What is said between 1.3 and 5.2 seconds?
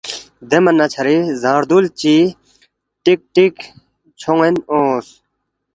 زانگ زدرِل چی ٹیک ٹیک چھون٘ین اونگس